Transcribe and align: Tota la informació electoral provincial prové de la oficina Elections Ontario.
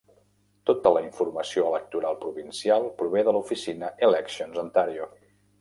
Tota 0.69 0.93
la 0.93 1.03
informació 1.07 1.67
electoral 1.73 2.17
provincial 2.25 2.89
prové 3.03 3.23
de 3.29 3.37
la 3.37 3.45
oficina 3.47 3.93
Elections 4.09 4.63
Ontario. 4.67 5.11